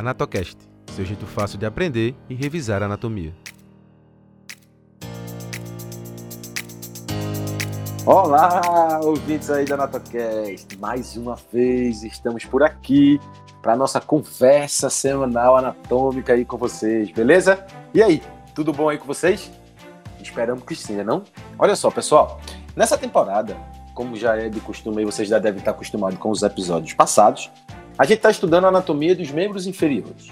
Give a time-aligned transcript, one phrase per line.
[0.00, 0.56] Anatocast,
[0.96, 3.34] seu jeito fácil de aprender e revisar anatomia.
[8.06, 10.74] Olá, ouvintes aí da Anatocast.
[10.78, 13.20] Mais uma vez estamos por aqui
[13.60, 17.62] para nossa conversa semanal anatômica aí com vocês, beleza?
[17.92, 18.22] E aí,
[18.54, 19.50] tudo bom aí com vocês?
[20.18, 21.24] Esperamos que sim, né não?
[21.58, 22.40] Olha só, pessoal,
[22.74, 23.54] nessa temporada,
[23.94, 27.50] como já é de costume, vocês já devem estar acostumados com os episódios passados,
[28.00, 30.30] a gente está estudando a anatomia dos membros inferiores.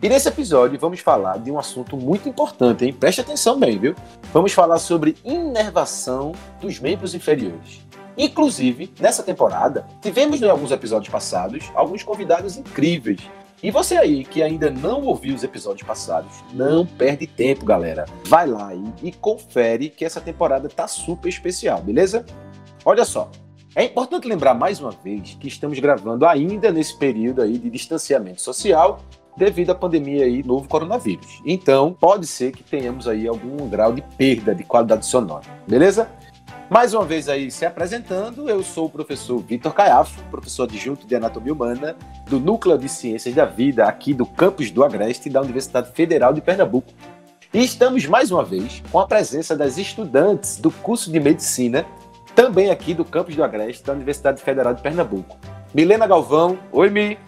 [0.00, 2.92] E nesse episódio vamos falar de um assunto muito importante, hein?
[2.92, 3.96] Preste atenção bem, viu?
[4.32, 7.80] Vamos falar sobre inervação dos membros inferiores.
[8.16, 13.18] Inclusive, nessa temporada, tivemos em alguns episódios passados alguns convidados incríveis.
[13.60, 18.04] E você aí que ainda não ouviu os episódios passados, não perde tempo, galera.
[18.26, 22.24] Vai lá aí e confere que essa temporada tá super especial, beleza?
[22.84, 23.28] Olha só,
[23.78, 28.42] é importante lembrar mais uma vez que estamos gravando ainda nesse período aí de distanciamento
[28.42, 28.98] social
[29.36, 31.40] devido à pandemia aí novo coronavírus.
[31.46, 36.10] Então, pode ser que tenhamos aí algum grau de perda de qualidade sonora, beleza?
[36.68, 41.14] Mais uma vez aí se apresentando, eu sou o professor Vitor Caiafo, professor adjunto de
[41.14, 41.94] Anatomia Humana
[42.28, 46.40] do Núcleo de Ciências da Vida aqui do campus do Agreste da Universidade Federal de
[46.40, 46.92] Pernambuco.
[47.54, 51.86] E estamos mais uma vez com a presença das estudantes do curso de Medicina
[52.38, 55.36] também aqui do campus do Agreste, da Universidade Federal de Pernambuco.
[55.74, 57.18] Milena Galvão, oi Mi.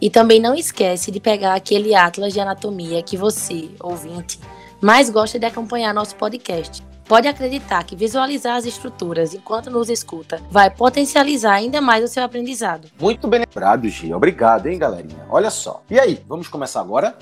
[0.00, 4.38] e também não esquece de pegar aquele atlas de anatomia que você, ouvinte,
[4.80, 6.86] mais gosta de acompanhar nosso podcast.
[7.08, 12.24] Pode acreditar que visualizar as estruturas enquanto nos escuta vai potencializar ainda mais o seu
[12.24, 12.88] aprendizado.
[13.00, 14.12] Muito bem lembrado, Gi.
[14.12, 15.24] Obrigado, hein, galerinha?
[15.30, 15.82] Olha só.
[15.88, 17.16] E aí, vamos começar agora?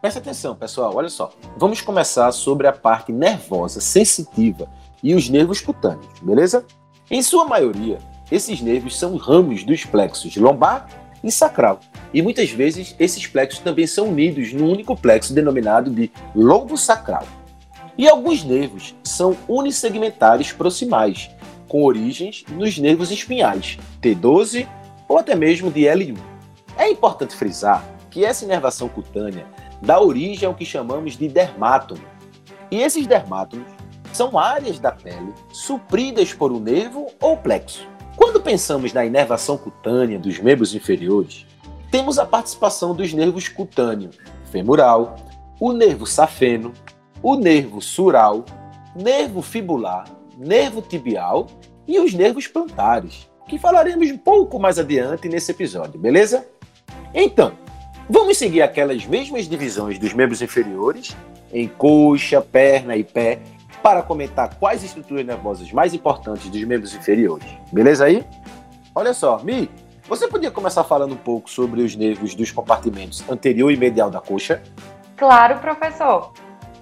[0.00, 0.92] Presta atenção, pessoal.
[0.94, 1.32] Olha só.
[1.56, 4.70] Vamos começar sobre a parte nervosa, sensitiva
[5.02, 6.64] e os nervos cutâneos, beleza?
[7.10, 7.98] Em sua maioria,
[8.30, 10.86] esses nervos são ramos dos plexos lombar
[11.24, 11.80] e sacral.
[12.14, 17.26] E muitas vezes esses plexos também são unidos num único plexo denominado de lobo sacral.
[17.98, 21.28] E alguns nervos são unissegmentares proximais,
[21.66, 24.68] com origens nos nervos espinhais, T12
[25.08, 26.16] ou até mesmo de L1.
[26.76, 29.46] É importante frisar que essa inervação cutânea
[29.82, 32.04] dá origem ao que chamamos de dermátomo.
[32.70, 33.66] E esses dermátomos
[34.12, 37.84] são áreas da pele supridas por um nervo ou plexo.
[38.16, 41.46] Quando pensamos na inervação cutânea dos membros inferiores,
[41.90, 44.10] temos a participação dos nervos cutâneo
[44.52, 45.16] femoral,
[45.58, 46.72] o nervo safeno,
[47.22, 48.44] o nervo sural,
[48.94, 50.04] nervo fibular,
[50.36, 51.46] nervo tibial
[51.86, 56.46] e os nervos plantares, que falaremos um pouco mais adiante nesse episódio, beleza?
[57.14, 57.52] Então,
[58.08, 61.16] vamos seguir aquelas mesmas divisões dos membros inferiores,
[61.52, 63.40] em coxa, perna e pé,
[63.82, 67.48] para comentar quais estruturas nervosas mais importantes dos membros inferiores.
[67.72, 68.24] Beleza aí?
[68.94, 69.70] Olha só, Mi,
[70.08, 74.20] você podia começar falando um pouco sobre os nervos dos compartimentos anterior e medial da
[74.20, 74.62] coxa?
[75.16, 76.32] Claro, professor.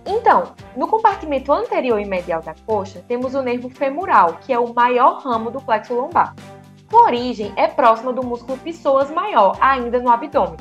[0.06, 4.72] Então, no compartimento anterior e medial da coxa, temos o nervo femoral, que é o
[4.72, 6.32] maior ramo do plexo lombar.
[6.88, 10.56] Sua origem é próxima do músculo psoas maior, ainda no abdômen.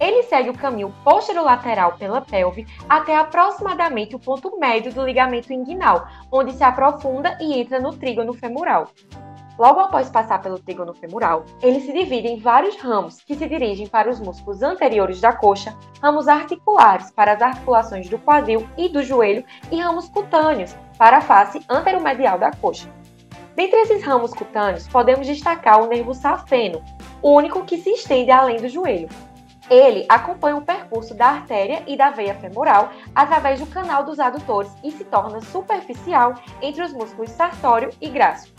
[0.00, 6.06] Ele segue o caminho posterolateral pela pelve até aproximadamente o ponto médio do ligamento inguinal,
[6.32, 8.88] onde se aprofunda e entra no trígono femoral.
[9.58, 13.86] Logo após passar pelo trígono femoral, ele se divide em vários ramos que se dirigem
[13.86, 19.02] para os músculos anteriores da coxa, ramos articulares para as articulações do quadril e do
[19.02, 22.92] joelho e ramos cutâneos para a face anteromedial da coxa.
[23.54, 26.82] Dentre esses ramos cutâneos, podemos destacar o nervo safeno,
[27.22, 29.08] único que se estende além do joelho.
[29.70, 34.70] Ele acompanha o percurso da artéria e da veia femoral através do canal dos adutores
[34.84, 38.52] e se torna superficial entre os músculos sartório e grácil.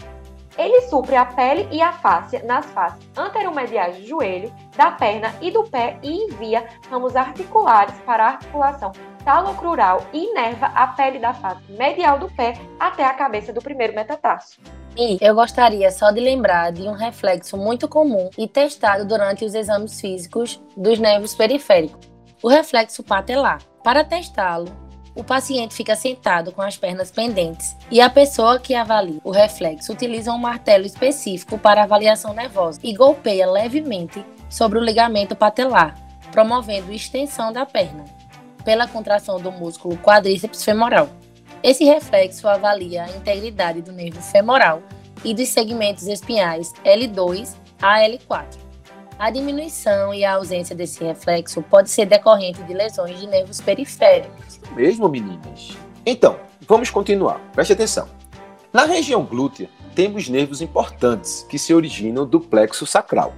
[0.57, 5.51] Ele supre a pele e a fáscia nas faces anteromediais do joelho, da perna e
[5.51, 8.92] do pé e envia ramos articulares para a articulação
[9.24, 13.94] talocrural e inerva a pele da face medial do pé até a cabeça do primeiro
[13.94, 14.59] metatarso.
[14.98, 19.53] E eu gostaria só de lembrar de um reflexo muito comum e testado durante os
[19.53, 22.10] exames físicos dos nervos periféricos,
[22.42, 23.62] o reflexo patelar.
[23.83, 24.87] Para testá-lo,
[25.18, 29.92] o paciente fica sentado com as pernas pendentes e a pessoa que avalia o reflexo
[29.92, 35.96] utiliza um martelo específico para avaliação nervosa e golpeia levemente sobre o ligamento patelar,
[36.31, 38.06] promovendo extensão da perna
[38.64, 41.10] pela contração do músculo quadríceps femoral.
[41.63, 44.84] Esse reflexo avalia a integridade do nervo femoral
[45.25, 48.67] e dos segmentos espinhais L2 a L4.
[49.19, 54.60] A diminuição e a ausência desse reflexo pode ser decorrente de lesões de nervos periféricos.
[54.75, 55.75] Mesmo, meninas?
[56.06, 57.40] Então, vamos continuar.
[57.52, 58.08] Preste atenção.
[58.72, 63.34] Na região glútea, temos nervos importantes que se originam do plexo sacral.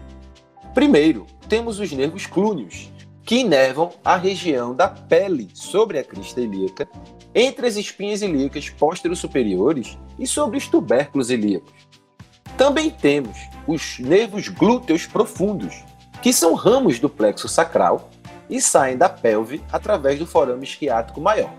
[0.74, 2.92] Primeiro, temos os nervos clúneos,
[3.24, 6.90] que inervam a região da pele sobre a crista ilíaca,
[7.34, 11.89] entre as espinhas ilíacas póstero-superiores e sobre os tubérculos ilíacos.
[12.60, 15.86] Também temos os nervos glúteos profundos,
[16.22, 18.10] que são ramos do plexo sacral
[18.50, 21.54] e saem da pelve através do forame isquiático maior.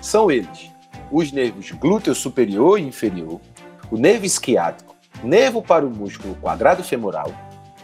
[0.00, 0.70] São eles
[1.10, 3.40] os nervos glúteo superior e inferior,
[3.90, 7.32] o nervo isquiático, nervo para o músculo quadrado femoral,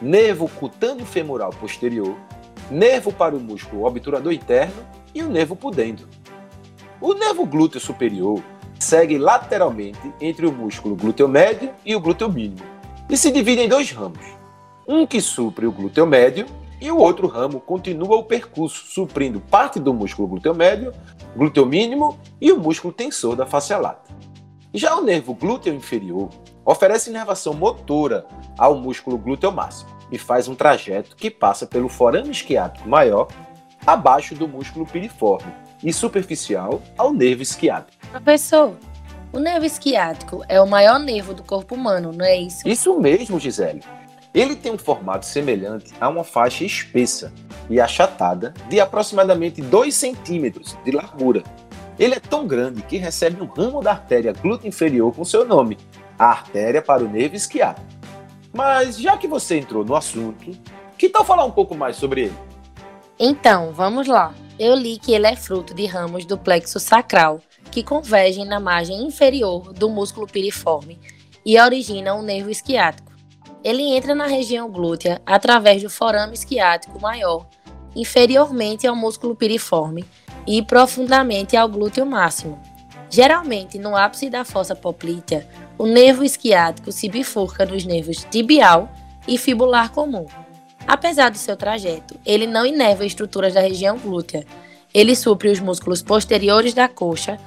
[0.00, 2.16] nervo cutâneo femoral posterior,
[2.70, 6.08] nervo para o músculo obturador interno e o nervo pudendo.
[7.00, 8.40] O nervo glúteo superior
[8.80, 12.64] segue lateralmente entre o músculo glúteo médio e o glúteo mínimo
[13.08, 14.24] e se divide em dois ramos.
[14.88, 16.46] Um que supre o glúteo médio
[16.80, 20.92] e o outro ramo continua o percurso, suprindo parte do músculo glúteo médio,
[21.36, 24.10] glúteo mínimo e o músculo tensor da face lata.
[24.72, 26.30] Já o nervo glúteo inferior
[26.64, 28.24] oferece inervação motora
[28.56, 33.28] ao músculo glúteo máximo e faz um trajeto que passa pelo forame isquiático maior
[33.86, 35.52] abaixo do músculo piriforme
[35.82, 37.99] e superficial ao nervo isquiático.
[38.10, 38.76] Professor,
[39.32, 42.66] o nervo isquiático é o maior nervo do corpo humano, não é isso?
[42.66, 43.82] Isso mesmo, Gisele.
[44.34, 47.32] Ele tem um formato semelhante a uma faixa espessa
[47.68, 51.44] e achatada de aproximadamente 2 centímetros de largura.
[51.98, 55.78] Ele é tão grande que recebe um ramo da artéria glútea inferior com seu nome,
[56.18, 57.86] a artéria para o nervo isquiático.
[58.52, 60.50] Mas já que você entrou no assunto,
[60.98, 62.38] que tal falar um pouco mais sobre ele?
[63.18, 64.34] Então, vamos lá.
[64.58, 67.40] Eu li que ele é fruto de ramos do plexo sacral,
[67.70, 70.98] que convergem na margem inferior do músculo piriforme
[71.44, 73.10] e originam o nervo isquiático.
[73.62, 77.46] Ele entra na região glútea através do forame isquiático maior,
[77.94, 80.04] inferiormente ao músculo piriforme
[80.46, 82.60] e profundamente ao glúteo máximo.
[83.10, 85.46] Geralmente, no ápice da fossa poplítea,
[85.76, 88.88] o nervo isquiático se bifurca nos nervos tibial
[89.26, 90.26] e fibular comum.
[90.86, 94.46] Apesar do seu trajeto, ele não inerva estruturas da região glútea.
[94.94, 97.38] Ele supre os músculos posteriores da coxa,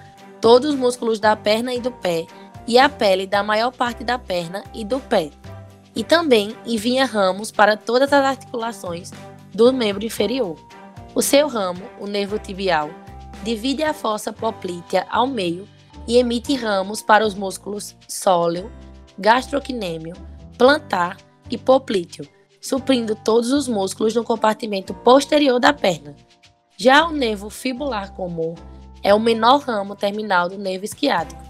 [0.43, 2.27] todos os músculos da perna e do pé
[2.67, 5.31] e a pele da maior parte da perna e do pé.
[5.95, 9.11] E também envia ramos para todas as articulações
[9.53, 10.57] do membro inferior.
[11.15, 12.89] O seu ramo, o nervo tibial,
[13.41, 15.65] divide a fossa poplítea ao meio
[16.05, 18.69] e emite ramos para os músculos sóleo,
[19.17, 20.13] gastrocnêmio,
[20.57, 21.15] plantar
[21.49, 22.27] e poplíteo
[22.59, 26.13] suprindo todos os músculos no compartimento posterior da perna.
[26.75, 28.55] Já o nervo fibular comum
[29.03, 31.41] é o menor ramo terminal do nervo isquiático.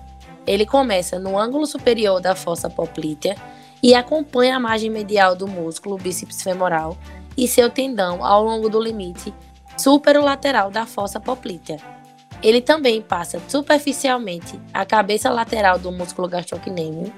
[0.45, 3.35] Ele começa no ângulo superior da fossa poplítea
[3.81, 6.97] e acompanha a margem medial do músculo bíceps femoral
[7.37, 9.33] e seu tendão ao longo do limite
[9.77, 11.77] superolateral da fossa poplítea.
[12.41, 17.11] Ele também passa superficialmente a cabeça lateral do músculo gastrocnêmio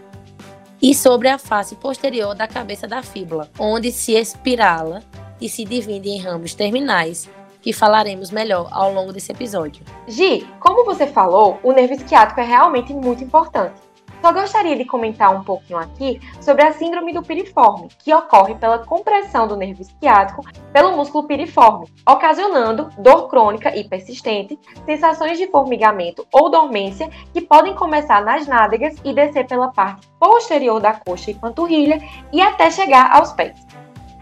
[0.82, 5.01] e sobre a face posterior da cabeça da fíbula, onde se espirala
[5.42, 7.27] e se divide em ramos terminais,
[7.66, 9.84] que falaremos melhor ao longo desse episódio.
[10.08, 13.82] Gi, como você falou, o nervo isquiático é realmente muito importante.
[14.22, 18.86] Só gostaria de comentar um pouquinho aqui sobre a síndrome do piriforme, que ocorre pela
[18.86, 26.26] compressão do nervo isquiático pelo músculo piriforme, ocasionando dor crônica e persistente, sensações de formigamento
[26.32, 31.34] ou dormência que podem começar nas nádegas e descer pela parte posterior da coxa e
[31.34, 32.00] panturrilha
[32.32, 33.60] e até chegar aos pés.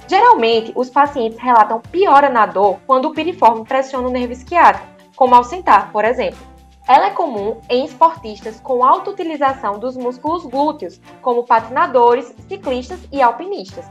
[0.08, 5.36] Geralmente, os pacientes relatam piora na dor quando o piriforme pressiona o nervo isquiático, como
[5.36, 6.40] ao sentar, por exemplo.
[6.88, 13.22] Ela é comum em esportistas com alta utilização dos músculos glúteos, como patinadores, ciclistas e
[13.22, 13.86] alpinistas.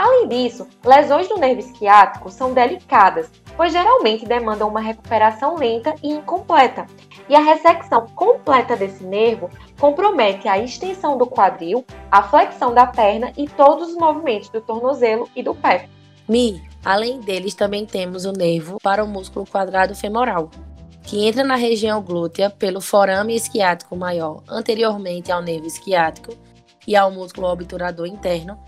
[0.00, 6.10] Além disso, lesões do nervo esquiático são delicadas, pois geralmente demandam uma recuperação lenta e
[6.10, 6.86] incompleta,
[7.28, 13.30] e a ressecção completa desse nervo compromete a extensão do quadril, a flexão da perna
[13.36, 15.86] e todos os movimentos do tornozelo e do pé.
[16.26, 20.48] Mi, além deles também temos o nervo para o músculo quadrado femoral,
[21.02, 26.32] que entra na região glútea pelo forame isquiático maior, anteriormente ao nervo isquiático,
[26.88, 28.58] e ao músculo obturador interno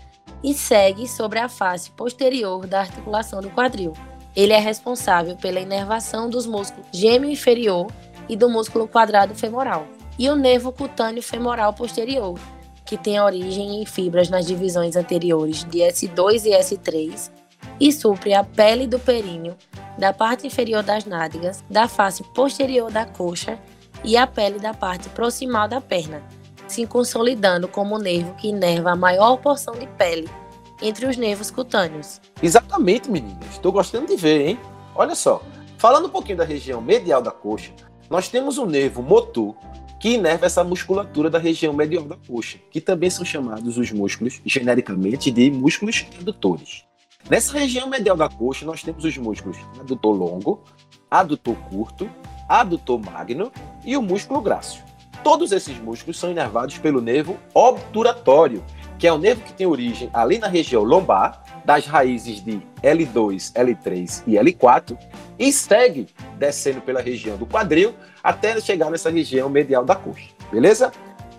[0.43, 3.93] e segue sobre a face posterior da articulação do quadril.
[4.35, 7.87] Ele é responsável pela inervação dos músculos gêmeo inferior
[8.27, 12.39] e do músculo quadrado femoral, e o nervo cutâneo femoral posterior,
[12.85, 17.31] que tem origem em fibras nas divisões anteriores de S2 e S3
[17.79, 19.55] e supre a pele do períneo,
[19.97, 23.57] da parte inferior das nádegas, da face posterior da coxa
[24.03, 26.21] e a pele da parte proximal da perna,
[26.73, 30.27] se consolidando como o nervo que inerva a maior porção de pele
[30.81, 32.19] entre os nervos cutâneos.
[32.41, 33.51] Exatamente, meninas.
[33.51, 34.59] Estou gostando de ver, hein?
[34.95, 35.41] Olha só.
[35.77, 37.71] Falando um pouquinho da região medial da coxa,
[38.09, 39.55] nós temos o nervo motor
[39.99, 44.41] que inerva essa musculatura da região medial da coxa, que também são chamados os músculos,
[44.45, 46.83] genericamente, de músculos adutores.
[47.29, 50.61] Nessa região medial da coxa, nós temos os músculos adutor longo,
[51.09, 52.09] adutor curto,
[52.49, 53.51] adutor magno
[53.85, 54.81] e o músculo grácil.
[55.23, 58.61] Todos esses músculos são inervados pelo nervo obturatório,
[58.99, 63.53] que é o nervo que tem origem ali na região lombar, das raízes de L2,
[63.53, 64.97] L3 e L4,
[65.39, 70.91] e segue descendo pela região do quadril até chegar nessa região medial da coxa, beleza?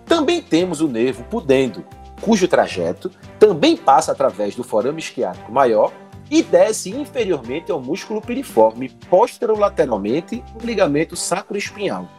[0.07, 1.85] Também temos o nervo pudendo,
[2.21, 5.93] cujo trajeto também passa através do forame isquiático maior
[6.31, 12.09] e desce inferiormente ao músculo piriforme posterolateralmente o ligamento sacroespinhal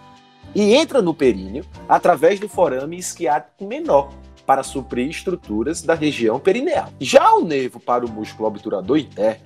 [0.56, 4.10] e entra no períneo através do forame isquiático menor
[4.46, 6.88] para suprir estruturas da região perineal.
[6.98, 9.44] Já o nervo para o músculo obturador interno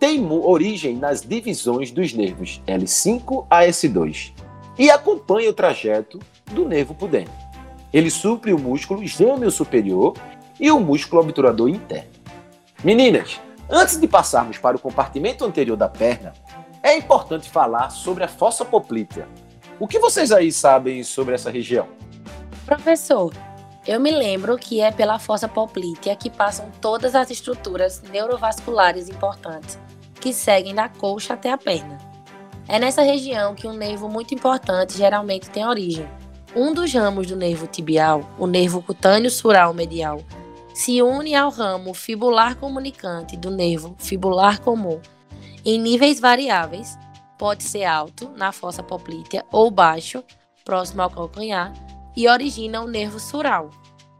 [0.00, 4.32] tem origem nas divisões dos nervos L5 a S2
[4.78, 6.18] e acompanha o trajeto
[6.50, 7.30] do nervo pudente.
[7.92, 10.14] Ele supre o músculo gêmeo superior
[10.58, 12.12] e o músculo obturador interno.
[12.82, 16.32] Meninas, antes de passarmos para o compartimento anterior da perna,
[16.82, 19.28] é importante falar sobre a fossa poplítea.
[19.78, 21.86] O que vocês aí sabem sobre essa região?
[22.64, 23.32] Professor,
[23.86, 29.78] eu me lembro que é pela fossa poplítea que passam todas as estruturas neurovasculares importantes
[30.18, 31.98] que seguem da coxa até a perna.
[32.66, 36.08] É nessa região que um nervo muito importante geralmente tem origem.
[36.54, 40.22] Um dos ramos do nervo tibial, o nervo cutâneo sural medial,
[40.74, 45.00] se une ao ramo fibular comunicante do nervo fibular comum
[45.64, 46.98] em níveis variáveis,
[47.38, 50.22] pode ser alto, na fossa poplítea, ou baixo,
[50.64, 51.72] próximo ao calcanhar,
[52.16, 53.70] e origina o nervo sural.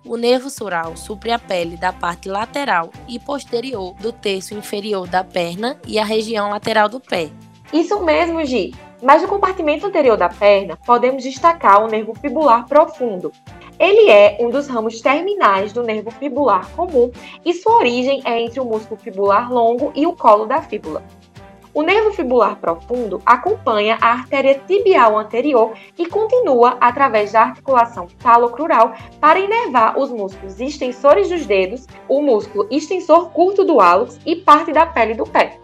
[0.04, 5.24] O nervo sural supre a pele da parte lateral e posterior do terço inferior da
[5.24, 7.30] perna e a região lateral do pé.
[7.72, 8.72] Isso mesmo, Gi.
[9.02, 13.32] Mas no compartimento anterior da perna, podemos destacar o nervo fibular profundo.
[13.78, 17.10] Ele é um dos ramos terminais do nervo fibular comum
[17.44, 21.02] e sua origem é entre o músculo fibular longo e o colo da fíbula.
[21.76, 28.94] O nervo fibular profundo acompanha a artéria tibial anterior e continua através da articulação talocrural
[29.20, 34.72] para inervar os músculos extensores dos dedos, o músculo extensor curto do hálux e parte
[34.72, 35.60] da pele do pé.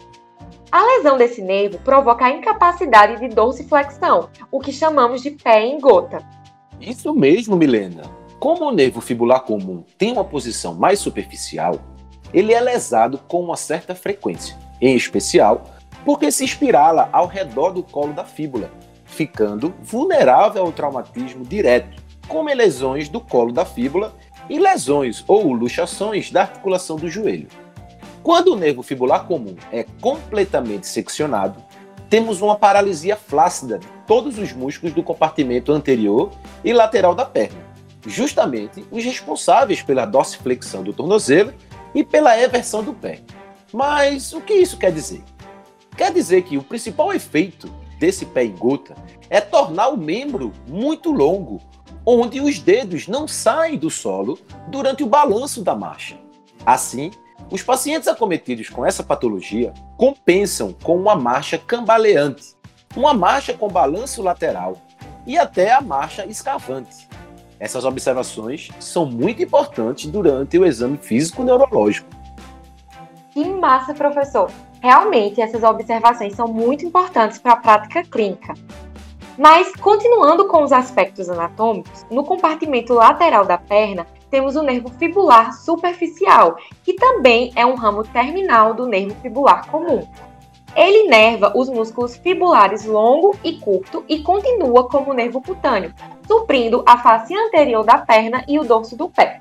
[0.70, 5.80] A lesão desse nervo provoca a incapacidade de dorsiflexão, o que chamamos de pé em
[5.80, 6.18] gota.
[6.78, 8.02] Isso mesmo, Milena.
[8.38, 11.76] Como o nervo fibular comum tem uma posição mais superficial,
[12.34, 15.64] ele é lesado com uma certa frequência, em especial
[16.04, 18.70] porque se espirala ao redor do colo da fíbula,
[19.04, 24.14] ficando vulnerável ao traumatismo direto, como lesões do colo da fíbula
[24.48, 27.48] e lesões ou luxações da articulação do joelho.
[28.22, 31.62] Quando o nervo fibular comum é completamente seccionado,
[32.08, 36.30] temos uma paralisia flácida de todos os músculos do compartimento anterior
[36.62, 37.60] e lateral da perna,
[38.06, 41.52] justamente os responsáveis pela dorsiflexão do tornozelo
[41.94, 43.20] e pela eversão do pé.
[43.72, 45.22] Mas o que isso quer dizer?
[45.96, 47.68] Quer dizer que o principal efeito
[47.98, 48.94] desse pé em gota
[49.30, 51.60] é tornar o membro muito longo,
[52.04, 56.18] onde os dedos não saem do solo durante o balanço da marcha.
[56.66, 57.10] Assim,
[57.50, 62.56] os pacientes acometidos com essa patologia compensam com uma marcha cambaleante,
[62.96, 64.76] uma marcha com balanço lateral
[65.26, 67.08] e até a marcha escavante.
[67.60, 72.08] Essas observações são muito importantes durante o exame físico neurológico.
[73.32, 74.50] Que massa, professor!
[74.82, 78.52] Realmente, essas observações são muito importantes para a prática clínica.
[79.38, 85.52] Mas, continuando com os aspectos anatômicos, no compartimento lateral da perna temos o nervo fibular
[85.52, 90.04] superficial, que também é um ramo terminal do nervo fibular comum.
[90.74, 95.94] Ele inerva os músculos fibulares longo e curto e continua como nervo cutâneo,
[96.26, 99.38] suprindo a face anterior da perna e o dorso do pé.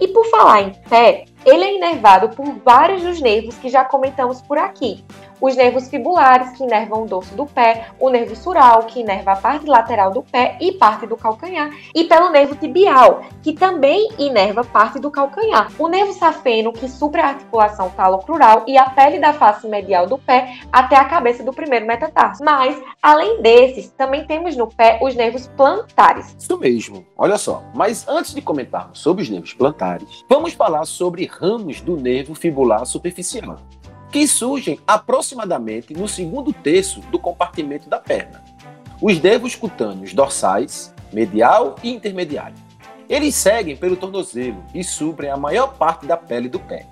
[0.00, 4.40] E por falar em pé, ele é inervado por vários dos nervos que já comentamos
[4.42, 5.04] por aqui.
[5.40, 9.36] Os nervos fibulares, que inervam o dorso do pé, o nervo sural, que inerva a
[9.36, 14.64] parte lateral do pé e parte do calcanhar, e pelo nervo tibial, que também inerva
[14.64, 15.70] parte do calcanhar.
[15.78, 20.18] O nervo safeno, que supre a articulação talocrural e a pele da face medial do
[20.18, 22.42] pé até a cabeça do primeiro metatarso.
[22.44, 26.34] Mas, além desses, também temos no pé os nervos plantares.
[26.38, 27.04] Isso mesmo.
[27.16, 31.96] Olha só, mas antes de comentarmos sobre os nervos plantares, vamos falar sobre ramos do
[31.96, 33.58] nervo fibular superficial
[34.14, 38.44] que surgem aproximadamente no segundo terço do compartimento da perna.
[39.02, 42.54] Os nervos cutâneos dorsais, medial e intermediário.
[43.08, 46.86] Eles seguem pelo tornozelo e suprem a maior parte da pele do pé.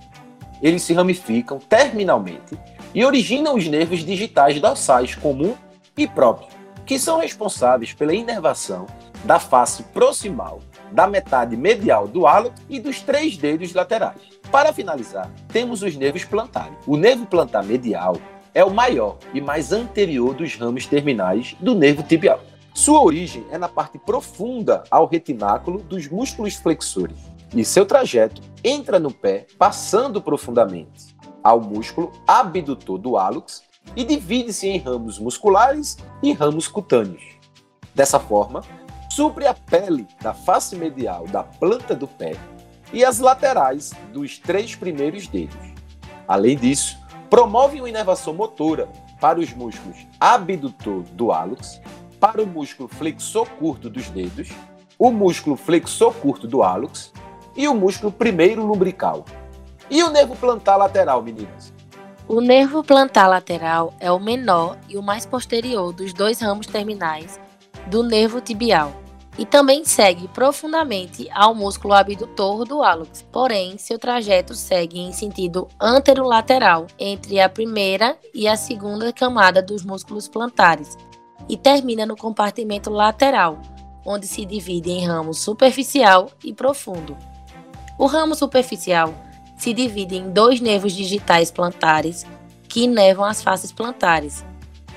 [0.60, 2.58] Eles se ramificam terminalmente
[2.92, 5.54] e originam os nervos digitais dorsais comum
[5.96, 6.48] e próprio,
[6.84, 8.84] que são responsáveis pela inervação
[9.24, 10.58] da face proximal,
[10.92, 14.20] da metade medial do hálito e dos três dedos laterais.
[14.50, 16.76] Para finalizar, temos os nervos plantares.
[16.87, 18.16] O nervo plantar medial
[18.54, 22.40] é o maior e mais anterior dos ramos terminais do nervo tibial.
[22.75, 27.18] Sua origem é na parte profunda ao retináculo dos músculos flexores
[27.54, 33.62] e seu trajeto entra no pé passando profundamente ao músculo abdutor do hálux
[33.96, 37.22] e divide-se em ramos musculares e ramos cutâneos.
[37.94, 38.62] Dessa forma,
[39.14, 42.33] supre a pele da face medial da planta do pé
[42.95, 45.61] e as laterais dos três primeiros dedos.
[46.26, 46.97] Além disso,
[47.28, 48.88] promove uma inervação motora
[49.21, 51.78] para os músculos abdutor do hálux,
[52.19, 54.49] para o músculo flexor curto dos dedos,
[54.99, 57.12] o músculo flexor curto do hálux
[57.54, 59.26] e o músculo primeiro lumbrical.
[59.90, 61.71] E o nervo plantar lateral, meninas?
[62.26, 67.38] O nervo plantar lateral é o menor e o mais posterior dos dois ramos terminais
[67.88, 69.01] do nervo tibial
[69.38, 73.24] e também segue profundamente ao músculo abdutor do hálux.
[73.32, 79.84] Porém, seu trajeto segue em sentido anterolateral entre a primeira e a segunda camada dos
[79.84, 80.96] músculos plantares
[81.48, 83.60] e termina no compartimento lateral,
[84.04, 87.16] onde se divide em ramo superficial e profundo.
[87.98, 89.14] O ramo superficial
[89.56, 92.26] se divide em dois nervos digitais plantares
[92.68, 94.44] que inervam as faces plantares,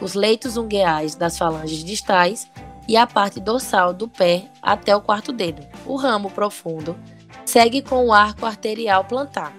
[0.01, 2.49] os leitos ungueais das falanges distais
[2.88, 5.65] e a parte dorsal do pé até o quarto dedo.
[5.86, 6.95] O ramo profundo
[7.45, 9.54] segue com o arco arterial plantar.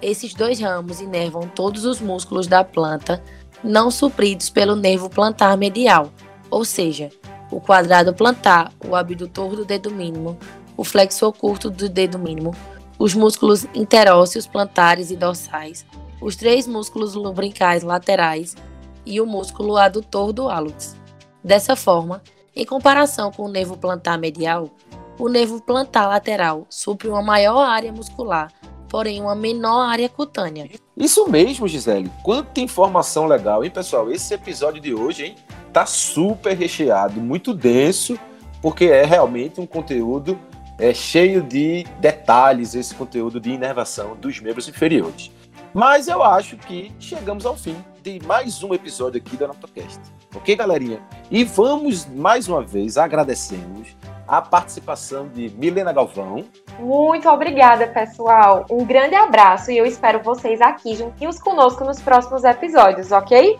[0.00, 3.22] Esses dois ramos inervam todos os músculos da planta
[3.62, 6.10] não supridos pelo nervo plantar medial,
[6.50, 7.10] ou seja,
[7.50, 10.38] o quadrado plantar, o abdutor do dedo mínimo,
[10.76, 12.54] o flexor curto do dedo mínimo,
[12.98, 15.84] os músculos interósseos plantares e dorsais,
[16.20, 18.56] os três músculos lumbricais laterais
[19.04, 20.96] e o músculo adutor do hálux.
[21.42, 22.22] Dessa forma,
[22.54, 24.70] em comparação com o nervo plantar medial,
[25.18, 28.50] o nervo plantar lateral supre uma maior área muscular,
[28.88, 30.68] porém uma menor área cutânea.
[30.96, 32.10] Isso mesmo, Gisele.
[32.22, 34.10] Quanta informação legal, hein, pessoal?
[34.10, 35.34] Esse episódio de hoje, hein,
[35.72, 38.18] tá super recheado, muito denso,
[38.60, 40.38] porque é realmente um conteúdo
[40.78, 45.30] é, cheio de detalhes, esse conteúdo de inervação dos membros inferiores.
[45.72, 50.00] Mas eu acho que chegamos ao fim de mais um episódio aqui do AnatoCast.
[50.34, 51.00] Ok, galerinha?
[51.30, 53.88] E vamos mais uma vez agradecemos
[54.28, 56.44] a participação de Milena Galvão.
[56.78, 58.64] Muito obrigada, pessoal.
[58.70, 63.58] Um grande abraço e eu espero vocês aqui juntinhos conosco nos próximos episódios, ok?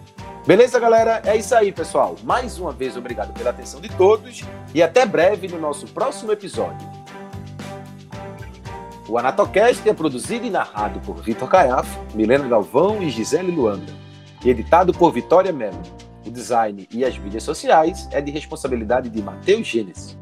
[0.45, 1.23] Beleza, galera?
[1.25, 2.15] É isso aí, pessoal.
[2.23, 4.43] Mais uma vez, obrigado pela atenção de todos
[4.75, 7.00] e até breve no nosso próximo episódio.
[9.11, 13.91] O Anatocast é produzido e narrado por Vitor Caiafo, Milena Galvão e Gisele Luanda.
[14.45, 15.81] Editado por Vitória Mello.
[16.25, 20.17] O design e as mídias sociais é de responsabilidade de Matheus Gênesis.